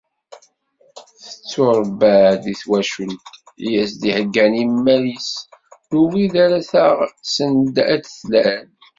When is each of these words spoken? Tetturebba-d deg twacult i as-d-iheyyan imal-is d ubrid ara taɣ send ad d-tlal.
Tetturebba-d 1.23 2.39
deg 2.45 2.57
twacult 2.61 3.25
i 3.67 3.69
as-d-iheyyan 3.81 4.53
imal-is 4.63 5.29
d 5.89 5.91
ubrid 6.01 6.33
ara 6.45 6.59
taɣ 6.71 6.95
send 7.33 7.75
ad 7.93 8.01
d-tlal. 8.03 8.67